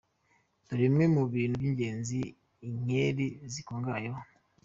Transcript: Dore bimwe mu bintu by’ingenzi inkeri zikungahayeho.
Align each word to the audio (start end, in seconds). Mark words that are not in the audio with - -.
Dore 0.67 0.83
bimwe 0.87 1.05
mu 1.15 1.23
bintu 1.33 1.55
by’ingenzi 1.61 2.19
inkeri 2.67 3.27
zikungahayeho. 3.51 4.21